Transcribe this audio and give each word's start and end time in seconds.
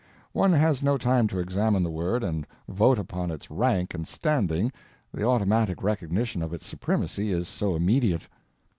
One 0.31 0.51
has 0.53 0.81
no 0.81 0.97
time 0.97 1.27
to 1.27 1.37
examine 1.37 1.83
the 1.83 1.91
word 1.91 2.23
and 2.23 2.47
vote 2.67 2.97
upon 2.97 3.29
its 3.29 3.51
rank 3.51 3.93
and 3.93 4.07
standing, 4.07 4.71
the 5.13 5.27
automatic 5.27 5.83
recognition 5.83 6.41
of 6.41 6.53
its 6.53 6.65
supremacy 6.65 7.31
is 7.31 7.47
so 7.47 7.75
immediate. 7.75 8.27